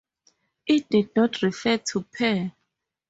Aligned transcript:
It 0.65 0.89
did 0.89 1.15
not 1.15 1.39
refer 1.43 1.77
to 1.77 2.01
par. 2.01 2.53